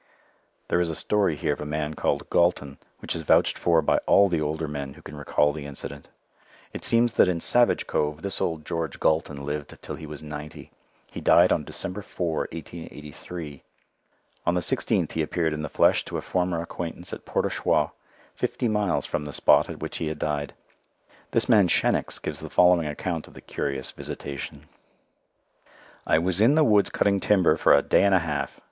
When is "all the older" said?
4.07-4.67